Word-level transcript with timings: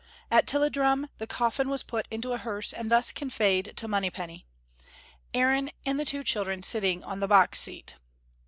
At 0.31 0.47
Tilliedrum 0.47 1.09
the 1.19 1.27
coffin 1.27 1.69
was 1.69 1.83
put 1.83 2.07
into 2.09 2.31
a 2.31 2.39
hearse 2.39 2.73
and 2.73 2.89
thus 2.89 3.11
conveyed 3.11 3.73
to 3.77 3.87
Monypenny, 3.87 4.45
Aaron 5.31 5.69
and 5.85 5.99
the 5.99 6.05
two 6.05 6.23
children 6.23 6.63
sitting 6.63 7.03
on 7.03 7.19
the 7.19 7.27
box 7.27 7.59
seat. 7.59 7.93